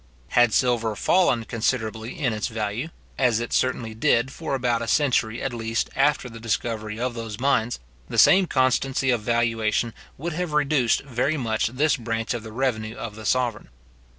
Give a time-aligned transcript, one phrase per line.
[0.29, 5.43] Had silver fallen considerably in its value, as it certainly did for about a century
[5.43, 7.77] at least after the discovery of those mines,
[8.09, 12.95] the same constancy of valuation would have reduced very much this branch of the revenue
[12.95, 13.69] of the sovereign.